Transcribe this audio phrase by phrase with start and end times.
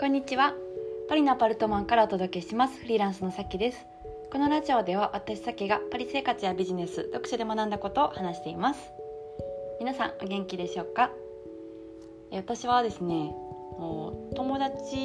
[0.00, 0.54] こんにちは。
[1.10, 2.78] パリのアパルトマンからお届けします。
[2.80, 3.86] フリーランスのさきです。
[4.32, 8.80] このラジオでは私さきがパリ生活やビジネス読書で学んだことを話しています。
[9.78, 11.10] 皆さんお元気でしょうか？
[12.32, 13.34] 私はですね
[13.76, 14.96] 友達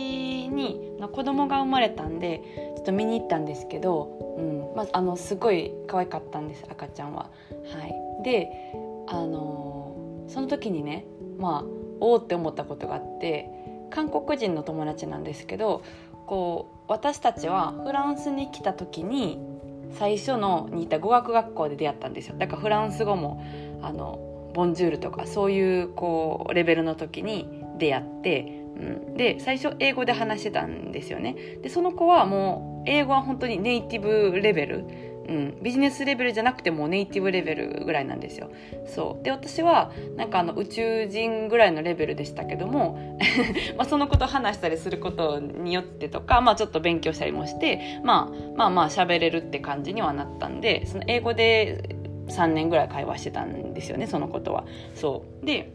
[0.48, 2.42] にの子供が生まれたんで
[2.78, 7.30] ちょっと見に行ったんですけど、うんまあ、あのすごい可愛かったんです赤ちゃんは。
[7.52, 7.86] は
[8.22, 8.48] い、で
[9.10, 11.06] あのその時にね
[11.38, 11.64] まあ
[12.00, 13.50] おおって思ったことがあって
[13.96, 15.82] 韓国人の友達なんですけど
[16.28, 19.40] こう私たちはフランスに来た時に
[19.98, 22.36] 最初のにいた語学学校で出会ったんですよ。
[22.38, 23.42] だからフランス語も
[23.82, 28.42] あのボンジュールとかそういうこうレベルの時に出会って、
[28.78, 31.36] うん、で最初英語で話してたんですよね。
[31.62, 34.86] でその子はもう英語は本当にネイティブレベル
[35.28, 38.52] うん、ビジネスレベルじゃなくてもネイティブレベルぐらいなんですよ。
[38.86, 43.20] そうで私はなんかあの宇宙人ぐらいのレベルでしたけども
[43.78, 51.96] まあそのこと話したりすることによってとか、まあ、ちょっと勉強したりもして、まあ、まあまあ喋れるって感じにはなったんでその英語で
[52.28, 54.66] 3年ぐらい会話してたんですよねそのことは。
[54.94, 55.72] そうで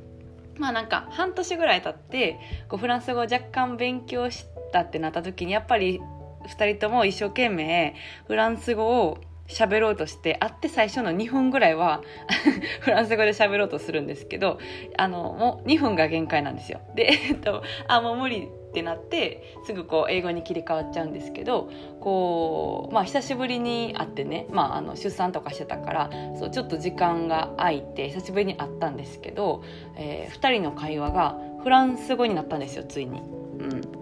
[0.57, 6.01] まあなんか半年ぐらい経ってこうフランス語を若干勉強したってなった時にやっぱり
[6.45, 7.95] 2人とも一生懸命
[8.27, 9.19] フランス語を
[9.51, 12.03] 喋ろうとして会って最初の2分ぐらいは
[12.81, 14.59] フランス語で喋ろうとするんですけど
[14.97, 16.81] あのもう2分が限界なんですよ。
[16.95, 21.69] で、えっと、あもう無理ってなってすぐこう英語に切り替わっちゃうんですけど
[22.01, 29.63] こう、まあ、久しぶりに会ってね、まあ、あの出産とかしてたからそうちょっと時間が空いて久しぶりに会ったんですけど、
[29.97, 33.21] えー、2人の会話がフランス語になったんですよついに。
[33.21, 33.23] う
[33.63, 34.01] ん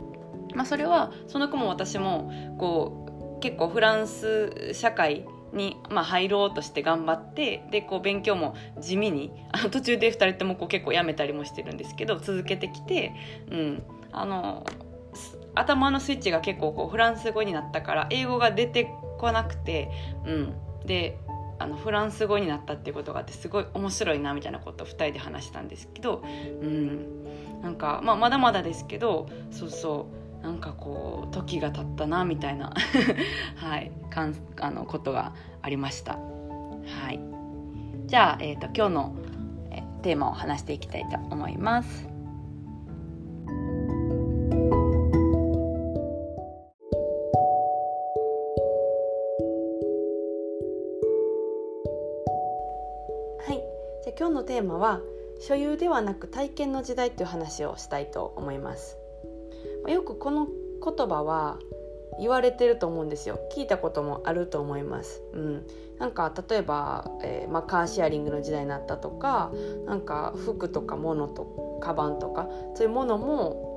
[0.54, 13.12] まあ、それはその子も私もこう結構フランス社会に、まあ、入ろうとして頑張ってでこう勉強も地味にあの途中で2人ともこう結構やめたりもしてるんですけど続けてきて、
[13.50, 13.82] うん、
[14.12, 14.66] あの
[15.54, 18.88] 頭のスイッチが結構こうフランス語になったから英語が出て
[19.18, 19.90] こなくて、
[20.26, 20.54] うん、
[20.86, 21.18] で
[21.58, 26.22] あのフランス語になったっていうことがあってすごい面白いなみたいなことを2人で話したんですけど、
[26.62, 30.17] うん、なんか、まあ、まだまだですけどそうそう。
[30.42, 32.72] なんかこう時が経ったなみたいな
[33.56, 35.32] はいかんあのことが
[35.62, 36.12] ありました。
[36.12, 37.20] はい。
[38.06, 39.16] じゃあ、えーと、今日の
[39.70, 42.08] えテーマを話していきたいと思います。
[53.46, 53.62] はい。
[54.04, 55.00] じゃ今日のテーマは
[55.40, 59.07] 所有ではなく体験の時代という話をしたいと思います。
[59.90, 61.58] よくこの言葉は
[62.20, 63.38] 言われてると思うんですよ。
[63.54, 65.66] 聞いたこともあると思います、うん、
[65.98, 69.52] なんか例えば、えー、まあ、カーシェアリングの時代になったとか
[69.86, 73.68] なんか服とか物とカバンとかそういうものも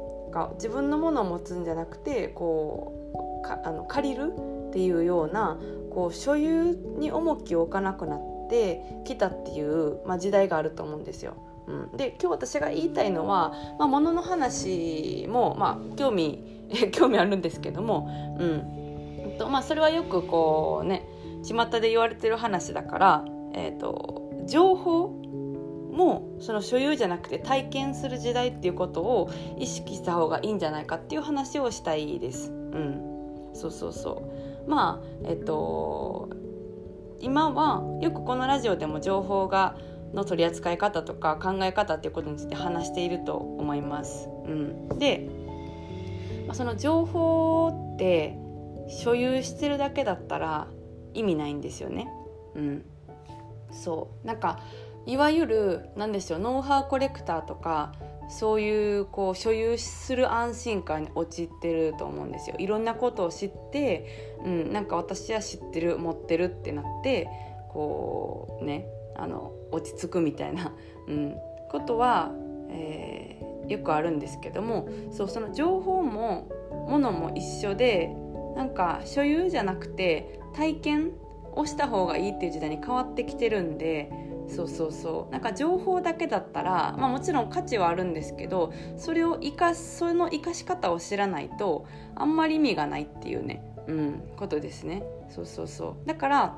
[0.56, 4.34] 自分のものを持つんじゃなくてこうかあの借りる
[4.70, 5.60] っていうような
[5.94, 8.20] こう所有に重きを置かなくなっ
[8.52, 11.36] てきたっていう、まあ、時代があると思うんですよ。
[11.68, 16.44] うん、で今日私が言いたいのは、まあ、物の話も、まあ、興味
[16.92, 18.82] 興味あるんですけども、うん
[19.38, 21.08] とまあ、それはよくこうね
[21.44, 25.08] 巷で言われてる話だから、えーと、情報
[25.92, 32.52] もその所有じゃなくて体験する時代っていうことを意識した方がいいんじゃないかっていう話をしたいです。
[32.52, 34.24] うん、そうそうそ
[34.66, 36.30] うまあえっ、と
[37.22, 39.76] 今はよくこのラジオでも情報が
[40.14, 44.28] の取り扱い方とか考え方っていうことについて話していると思います。
[44.46, 45.30] うん、で、
[46.48, 48.38] ま、その情報って
[48.90, 50.68] 所有してるだけだったら
[51.14, 52.08] 意味ないんですよね。
[52.56, 52.86] うん、
[53.72, 54.60] そうなんか
[55.06, 57.94] いわゆる何でしょうノウハウコレクターとか
[58.32, 62.56] そういうこう所有する安心感に陥ってると思うんですよ。
[62.60, 67.28] いろんなことを知って、うん、なんか私は知ってる持ってるってなって
[67.70, 70.74] こうねあの落ち着くみたいな、
[71.08, 71.36] うん、
[71.70, 72.32] ことは、
[72.70, 78.16] えー、よくあるんですけどもそうその情報もものも一緒で
[78.56, 81.12] なんか所有じゃなくて体験
[81.54, 84.10] をした方がいいっていう時代に変わってきてるんで
[84.48, 85.32] そうそうそう。
[85.32, 91.86] なんか情報だけだったら、まあ、もちろん価値はあるんですけどそれを生かすその生かし方を知らないと
[92.16, 95.04] あんまり意味がないっていうね、うん、ことですね。
[95.30, 96.08] そうそうそう。
[96.08, 96.56] だから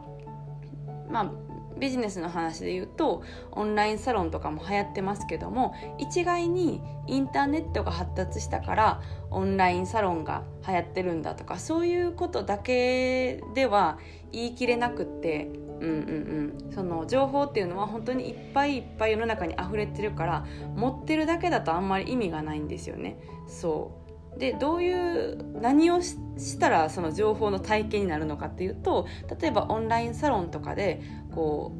[1.09, 9.01] まあビジネスの話で言うとオンラインサロンとかも流行ってますけども一概にインターネットが発達したから
[9.31, 13.97] オンラインサロンが流行ってるんだとかそういうことだけでは
[14.31, 15.50] 言い切れなくって
[15.81, 23.20] うんうんうん、その情報っていうのは本当にいっぱいいっぱい世の中に溢れてるから持ってるだけだとあんまり意味がないんですよね。
[23.48, 24.04] そう
[24.40, 29.08] でどういう何をしたらその情報の体験になるのかっていうと
[29.40, 31.02] 例えばオンラインサロンとかで
[31.36, 31.75] こ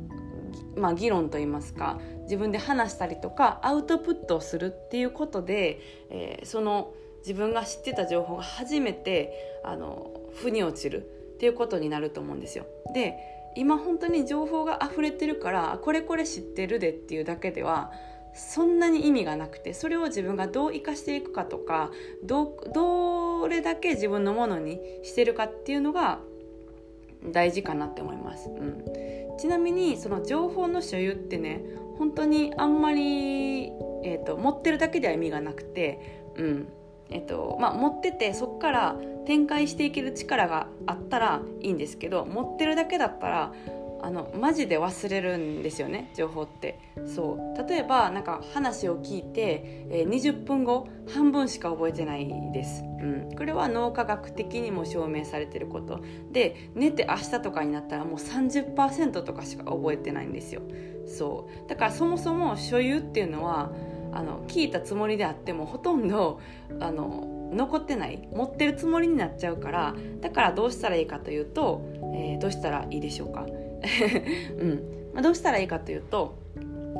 [0.76, 5.80] う、まあ、議論といいますか自分で話したりとかアウトプットをするっていうことで、
[6.10, 11.06] えー、その自分が知ってた情報が初めてあの腑に落ちる
[11.36, 12.66] っていうことになると思うんですよ。
[12.94, 13.18] で
[13.56, 17.92] 今本当に情報が溢れてるからこれこれ知ってるでっていうだけでは
[18.34, 21.92] そんなに意味がなくてそれを自分がどう生かしていくかとか
[22.24, 26.20] どどれだけ自分のものにしてるかっていうのが
[27.32, 28.84] 大事かなって思います、うん、
[29.38, 31.64] ちなみにその情報の所有ってね
[31.98, 33.68] 本当にあんまり、
[34.04, 36.68] えーと、持ってるだけでは意味がなくて、うん。
[37.14, 38.96] えーとまあ、持っててそこから
[39.26, 43.54] 展開していける力があったらいいんですけど持ってるだけだったら
[44.04, 46.78] あのマジで忘れるんですよね情報って。
[47.06, 47.70] そう。
[47.70, 56.02] 例えばなんか話を聞いて、えー、20分後半分しか覚えてないです、うん、これは脳科学的にも証明されてること。
[56.34, 60.62] で寝て明日とかになったらもう30%とかしか覚えてないんですよ。
[61.06, 61.70] そう。
[61.70, 63.72] だからそもそも所有っていうのは
[64.14, 66.40] あの聞いたつもりであってもほとんど
[66.80, 71.82] あの残ってない持ってるつもりになっちゃうからだからどうしたらいいかというと、
[72.16, 73.46] えー、どうしたらいいでしょうか。
[74.58, 75.04] うん。
[75.14, 76.38] まあ、どうしたらいいかというと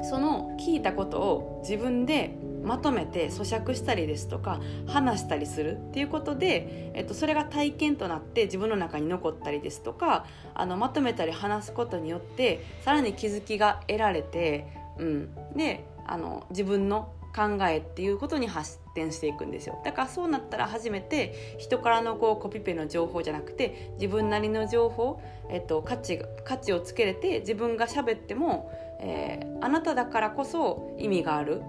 [0.04, 14.68] その聞いたことを自分でまとめて咀嚼したりですとか話したりするっていうことで、えっと、それが体験となって自分の中に残ったりですとかあのまとめたり話すことによってさらに気づきが得られて、
[14.98, 19.82] うん、であの自分の考えっていうことに発展していくんですよ。
[19.84, 25.20] だからそうなったら初めて人からのこうコピペの情報じゃなくて自分なりの情報、
[25.50, 31.64] えっと、価値価値をつけれて自分が喋っても、えー、あなただからこそ意味がある、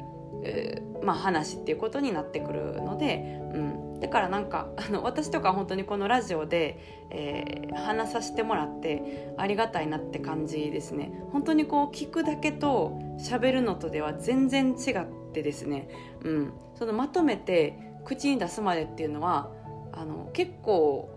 [0.45, 11.11] えー、まあ、話っていうことになってくるので、うん、だからなんかあの私とか本当にこのラジオで、えー、話させてもらってありがたいなって感じですね。
[11.33, 15.89] 本当にこう聞くだけと喋るのとでは全然違ってですね、
[16.23, 19.51] うん、そのまとめて口に出すまでっていうのは
[19.93, 21.09] あの結構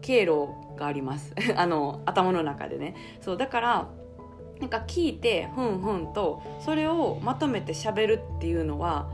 [0.00, 1.32] 経路があります。
[1.54, 2.96] あの頭の中でね。
[3.20, 3.88] そうだから
[4.58, 9.08] なんか聞いてふんふんとそれをまとめてしゃべるっていうのは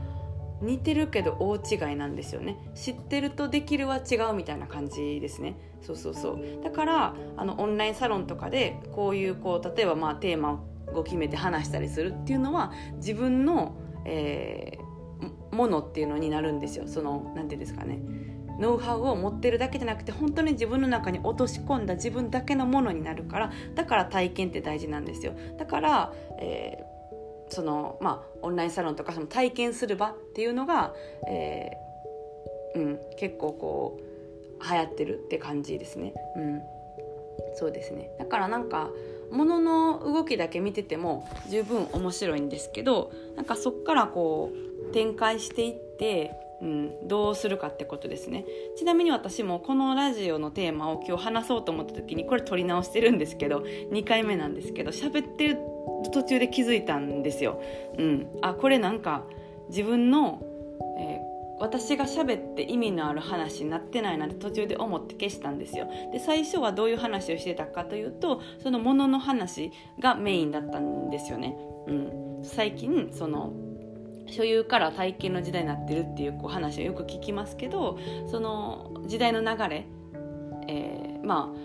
[0.61, 2.57] 似てるけど大違いなんですよね。
[2.75, 5.55] 知ってるとできるは違うみたいな感じですね。
[5.81, 6.63] そうそうそう。
[6.63, 10.63] だからあのオンラインサロンとかでこういうこう例えばまあテーマ
[10.93, 13.75] を決めて話したりするっていうのは自分の
[14.05, 16.87] えー、ものっていうのになるんですよ。
[16.87, 17.99] その何て言うんですかね。
[18.59, 25.33] ノウハウを持ってるだけじゃなくて本当に自分の中に落とし込んだ自分だけのものになるからだから体験って大事なんですよ。
[25.57, 26.83] だから、えー、
[27.49, 30.93] そのまあオンラインサロンとかその体験する場っていうのが、
[31.27, 36.13] えー、うん、結構こう流行ってるって感じですね。
[36.35, 36.61] うん、
[37.55, 38.11] そうですね。
[38.19, 38.89] だからなんか
[39.31, 46.31] ものの動きだけ見てても十分面白いんですけどなんかそっからこう展開していって、
[46.61, 48.45] うん、どうするかってことですね。
[48.77, 53.59] ちなみに私もこのラジオのテーマを今日話そうと思った時にこれ撮り直してるんですけど
[53.91, 55.57] 2回目なんですけど喋ってる
[56.11, 57.61] 途中で気づいたんですよ。
[57.97, 59.23] うん、あこれなんか
[59.69, 60.41] 自分の、
[60.97, 61.29] えー
[61.59, 65.87] 私が喋って意味のある話になってないなんて途中で思って消したんですよ。
[66.11, 71.55] で最初はどういう話をしてたかというとそのものの話がメインだったんですよね、
[71.87, 73.53] うん、最近その
[74.27, 79.85] 所有から体験の時代になってるっていうこう話をよく聞きますけどその時代の流れ、
[80.67, 81.59] えー、まあ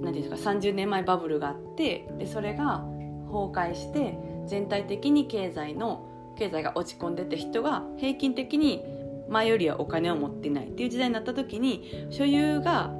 [0.00, 2.84] 何て言うんですか30年前バブルがあってでそれが
[3.30, 6.06] 崩壊して全体的に経済の
[6.36, 8.82] 経済が落ち込んでて人が平均的に
[9.28, 12.90] 前よりはお金を持っていないっていう時代になった時に所有が、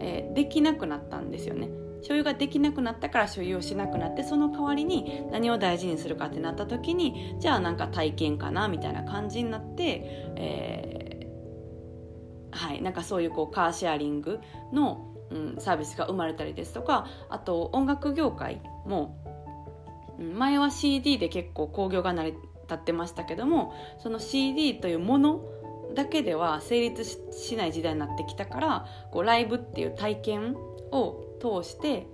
[0.00, 1.70] えー、できなくなったんですよね。
[2.02, 10.02] 所有ができなくなったから所有をしなくなってその代わりに何を大事にするかってなった時にじゃあなんか体験かなみたいな感じになって、
[10.36, 14.38] えー、はいなんかそういうこうカーシェアリング
[14.72, 19.16] の、うん、サービスが生まれたりですとかあと音楽業界も
[20.18, 22.42] 前は CD で結構興行が成り立
[22.74, 25.40] ってましたけどもその CD というもの
[25.94, 30.54] だけでは成立しない時代になってきたからこうライブっていう体験
[30.92, 32.06] を通して、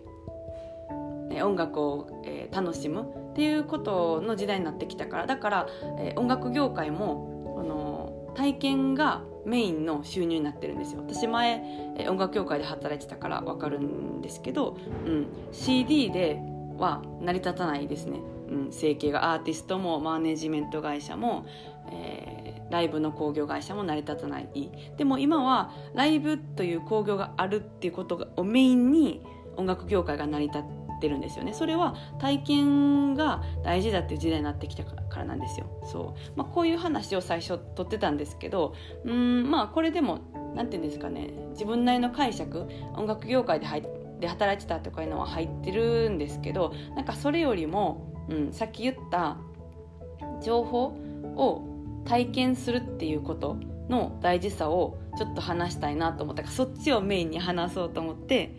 [1.43, 5.67] 音楽を、えー、楽しむっていうことの時代になってきたからだから、
[5.99, 11.01] えー、音楽業界もこの体験がメインの収入になってるんですよ。
[11.07, 11.63] 私前、
[11.99, 16.41] えー、音楽業界で働いてたから分かるんですけど、うん、CD で
[16.79, 18.21] は成り立たないですね。
[18.49, 21.47] うん、生計がアーティストもマネジメント会社も、
[21.91, 24.49] えライブの興行会社も成り立たない。
[24.97, 29.23] でも今はライブという興行があるっていうことをメインに
[29.57, 30.63] 音楽業界が成り立っ
[31.01, 31.53] てるんですよね。
[31.53, 35.67] それは体験が大事だっていう時代になってきたからなんですよ。
[35.85, 40.21] そう、まあ、こういう話を最初取ってたんですけどうんまあこれでも
[40.55, 41.31] 何て言うんですかね。
[41.51, 42.67] 自分なりの解釈
[42.97, 49.37] 音楽業界で入っで働いてたとかいうのは入ってるんですけどなんかそれよりも、うん、さっき言った
[50.43, 50.85] 情報
[51.37, 53.57] を体験するっていうこと
[53.89, 58.55] の大事さをちょっと話したいなと思ったからそっちをメインに話そうと思って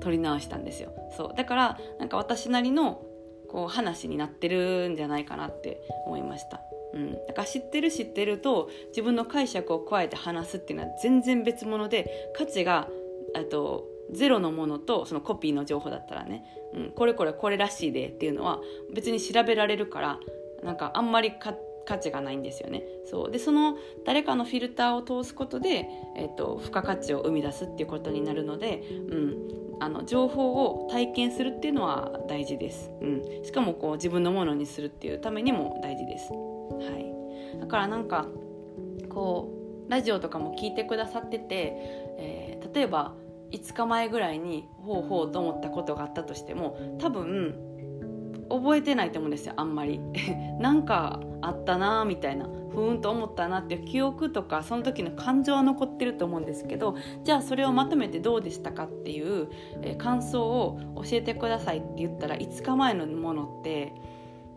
[0.00, 0.92] 撮り直したんですよ。
[1.16, 1.34] そう。
[1.36, 3.02] だからなんか私なりの
[3.48, 6.60] こう話になってるんじゃないかなって思いました。
[6.94, 12.88] うん、だから知ってる知ってると自分の解釈を加えて話すっていうのは全然別物で価値が
[13.50, 18.60] とゼロのものとそのコピーの情報だったらね、うん、これこれこれらしいでっていうのは
[18.94, 20.18] 別に調べられるから
[20.62, 22.84] なんかあんまり価値がないんですよね。
[23.06, 23.30] そう。
[23.30, 38.28] でその誰かのフィルターを通すことで、えーと、付加価値を生み出すっていうことになるので、うん、あの情報を体験するっていうのは大事です、うん、しかもこう自分のものにするっていうためにも大事です、はい、だからなんか
[39.08, 39.52] こ
[39.88, 41.72] うラジオとかも聞いてくださってて、
[42.18, 43.14] えー、例えば
[43.52, 47.54] 5日前ぐらいにほうほうと思ったことがあったとしても多分
[48.48, 50.00] 覚えてないと思うんですよあんまり。
[50.60, 59.48] なんかあったなみたいなふーんと思ったなっていう記憶とかその時の感情は残ってると思うんですけどじゃあそれをまとめてどうでしたかっていう、
[59.82, 63.92] え、感想を教えてくださいって言ったら5日前のものって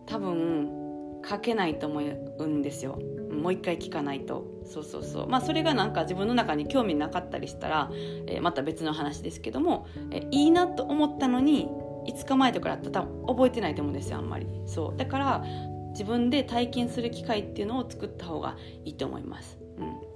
[0.06, 2.02] 多分書けないと思
[2.40, 3.00] うんですよ。
[3.36, 4.46] もう一回聞かないと。
[4.66, 5.30] そうそうそう。
[5.30, 7.90] まあそれがなんか自分の中に興味なかったりしたら、
[8.28, 11.68] えー、また別の話ですけども、えー、いいなと思ったのに
[12.08, 14.48] 5日前とかだったら多分覚えてないと思うんですよあんまり。
[14.66, 14.98] そう。
[14.98, 15.46] だから
[15.92, 19.58] 自分で体験する機会っていうのを作った方がいいと思います。
[19.78, 20.16] うん。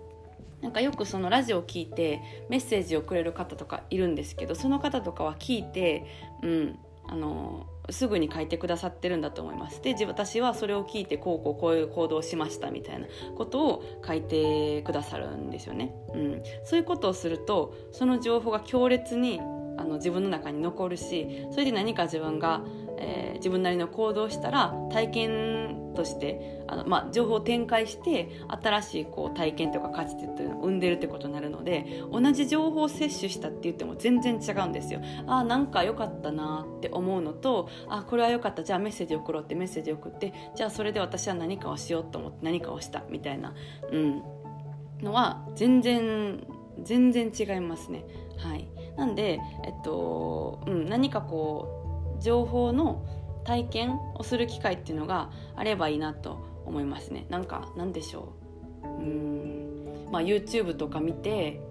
[0.62, 6.06] なんかよくそのラジオを聞いてメッセージをくれる方とかいるんですけどその方とかは聞いて、
[6.44, 9.81] うん、あのすぐに書いてくださってるんだと思います。
[9.81, 19.39] で私はそれを聞いてこうこうこういう行動をしましたみたいなことを書いてくださるんですよね、うん、そういうことをするとその情報が強烈に
[19.77, 22.63] あの自分の中に残るしそれで何か自分が、
[22.98, 25.59] えー、自分なりの行動をしたら体験
[26.00, 35.01] としてあの、まあ、情報を展開して新しいこう体験とか価値っていうのを生んでるってことになるので同じ情報を摂取したって言っても全然違うんですよ。
[35.27, 43.53] あなんか良かったなって思うのとあこれは良かったじゃあメッセージ送ろうってメッセージ送ってじゃあそれで私は何かをしようと思って何かをしたみたいな、
[43.91, 44.24] うん、
[45.01, 46.48] のは全然
[46.82, 48.06] 全然違いますね。
[48.38, 53.06] はい、なんで、えっとうん、何かこう情報の
[53.43, 57.25] 体験をする機会っていうのがあればいいなと思いますね。
[57.29, 58.34] なんかなんでしょ
[58.84, 58.88] う？
[58.88, 61.62] うん、まあ、YouTube とか見て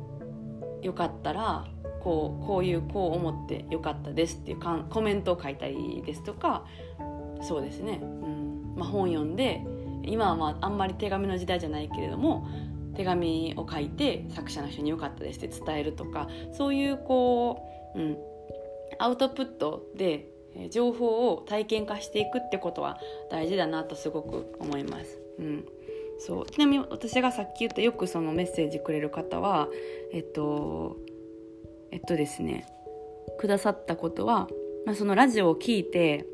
[0.82, 1.66] よかったら
[2.00, 6.64] こうこういうこう思ってよかったですっていうかコメントを書いたりですとか
[7.42, 8.75] そうですね、うん。
[8.76, 9.64] まあ、本読んで
[10.04, 12.48] 今はまああんまり手紙の時代じゃないけれども
[12.94, 18.16] 手紙を書いて作者の人に「よかったです」って伝えるとかそういうこう、うん、
[18.98, 20.28] アウトプットで
[20.71, 22.99] 情報を体験化していくってことは
[23.31, 25.21] 大事だなとすごく思います。
[25.38, 25.64] うん、
[26.19, 26.47] そう。
[26.47, 29.69] ちなみに私がさっき言ったよくそのメッセージくれる方は
[30.12, 30.97] えっと
[31.90, 32.67] えっとですね
[33.38, 34.49] くださったことは、
[34.85, 36.26] まあ、そのラジオを聞いて、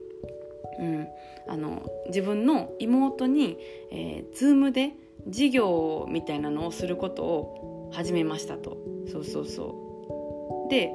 [0.78, 1.08] うん、
[1.46, 3.58] あの自分の妹に、
[3.92, 4.92] えー、Zoom で
[5.26, 8.78] 事業みたいなのをすることを始めましたと。
[9.10, 10.70] そうそうそう。
[10.70, 10.90] で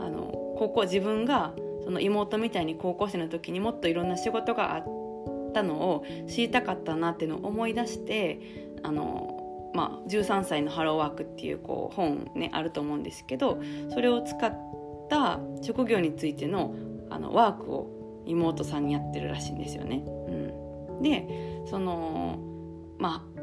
[0.00, 1.54] あの高校自分が
[1.84, 4.84] その妹みたいに高校生の時にもっといろんな仕事があっ
[5.52, 8.40] たのを知りたかったなっていうのを思い出して
[8.82, 13.60] あの、まあ、13歳のハローワークっていうこう本ねあると思うんですけど
[13.90, 14.52] それを使っ
[15.08, 16.74] た職業についての
[17.10, 20.02] あのワークを妹さんにやってるらしいんですよね。
[20.06, 22.38] うん、でその
[22.98, 23.34] まあ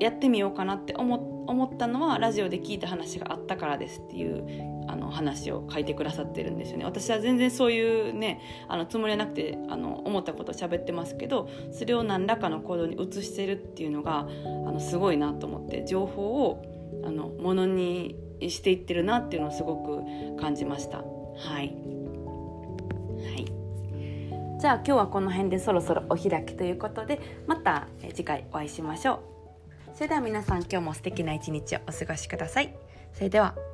[0.00, 6.84] やってみようかなって思ったのはラジオで聞いた話があったからですっていうあの話を書いてくださってるんですよね。
[6.84, 16.62] 私は全然そういうねあのつもりはなくてあの思ったことを喋ってますけどそれを何らかの行動に移してるっていうのがあのすごいなと思って情報を
[17.04, 20.98] あのものにしていってるなっていうのをすごく感じました。
[20.98, 21.04] は
[21.62, 21.74] い、
[23.18, 23.44] はい、
[24.60, 29.94] じゃあ今日はこの辺でそろそろお開きということでまた次回お会いしましょう。
[29.94, 32.74] それでは皆さん今日も素敵な一日をお過ごしください。
[33.12, 33.73] それでは。